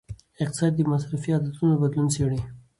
اقتصاد 0.41 0.71
د 0.75 0.79
مصرفي 0.91 1.29
عادتونو 1.33 1.73
بدلون 1.81 2.07
څیړي. 2.15 2.39